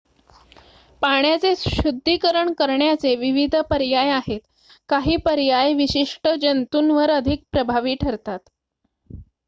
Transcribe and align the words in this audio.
पाण्याचे 1.01 1.53
शुद्धीकरण 1.57 2.51
करण्याचे 2.59 3.15
विविध 3.17 3.55
पर्याय 3.69 4.09
आहेत 4.11 4.39
काही 4.89 5.15
पर्याय 5.25 5.73
विशिष्ट 5.75 6.27
जंतुंवर 6.41 7.11
अधिक 7.11 7.43
प्रभावी 7.51 7.95
ठरतात 7.97 8.39